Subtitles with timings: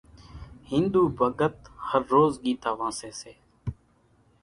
[0.69, 1.55] ۿينۮُو ڀڳت
[1.89, 3.33] هروز ڳيتا وانسيَ سي۔